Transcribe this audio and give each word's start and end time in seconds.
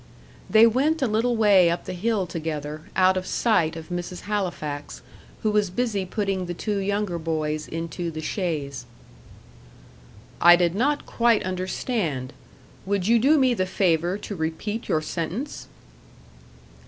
They 0.49 0.65
went 0.65 1.03
a 1.03 1.07
little 1.07 1.37
way 1.37 1.69
up 1.69 1.85
the 1.85 1.93
hill 1.93 2.25
together, 2.25 2.89
out 2.95 3.17
of 3.17 3.27
sight 3.27 3.75
of 3.75 3.89
Mrs. 3.89 4.21
Halifax, 4.21 5.03
who 5.43 5.51
was 5.51 5.69
busy 5.69 6.07
putting 6.07 6.47
the 6.47 6.55
two 6.55 6.77
younger 6.79 7.19
boys 7.19 7.67
into 7.67 8.09
the 8.09 8.19
chaise. 8.19 8.87
"I 10.41 10.55
did 10.55 10.73
not 10.73 11.05
quite 11.05 11.43
understand. 11.43 12.33
Would 12.83 13.07
you 13.07 13.19
do 13.19 13.37
me 13.37 13.53
the 13.53 13.67
favour 13.67 14.17
to 14.17 14.35
repeat 14.35 14.89
your 14.89 15.03
sentence?" 15.03 15.67